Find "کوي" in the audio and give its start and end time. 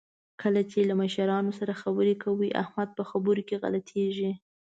2.23-2.49